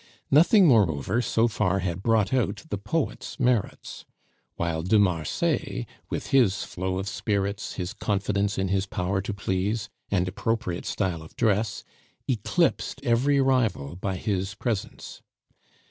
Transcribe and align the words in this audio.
Nothing, 0.31 0.65
moreover, 0.67 1.21
so 1.21 1.47
far 1.47 1.77
had 1.77 2.01
brought 2.01 2.33
out 2.33 2.63
the 2.71 2.77
poet's 2.79 3.39
merits; 3.39 4.03
while 4.55 4.81
de 4.81 4.97
Marsay, 4.97 5.85
with 6.09 6.31
his 6.31 6.63
flow 6.63 6.97
of 6.97 7.07
spirits, 7.07 7.73
his 7.73 7.93
confidence 7.93 8.57
in 8.57 8.69
his 8.69 8.87
power 8.87 9.21
to 9.21 9.31
please, 9.31 9.89
and 10.09 10.27
appropriate 10.27 10.87
style 10.87 11.21
of 11.21 11.35
dress, 11.35 11.83
eclipsed 12.27 12.99
every 13.03 13.39
rival 13.39 13.95
by 13.95 14.15
his 14.15 14.55
presence. 14.55 15.21